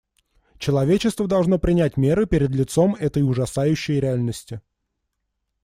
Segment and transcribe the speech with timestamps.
[0.57, 4.59] Человечество должно принять меры перед лицом этой ужасающей реальности.